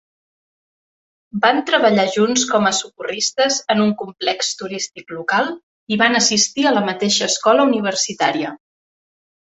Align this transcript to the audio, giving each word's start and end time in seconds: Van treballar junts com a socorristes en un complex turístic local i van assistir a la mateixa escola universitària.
Van 1.43 1.59
treballar 1.69 2.05
junts 2.15 2.45
com 2.53 2.65
a 2.69 2.71
socorristes 2.77 3.59
en 3.75 3.83
un 3.85 3.91
complex 4.01 4.49
turístic 4.63 5.13
local 5.19 5.53
i 5.97 6.01
van 6.05 6.21
assistir 6.23 6.67
a 6.71 6.73
la 6.79 6.85
mateixa 6.91 7.29
escola 7.35 7.67
universitària. 7.73 8.57